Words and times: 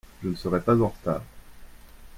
Je 0.23 0.29
ne 0.29 0.33
serai 0.35 0.61
pas 0.61 0.75
en 0.75 0.87
retard. 0.87 1.21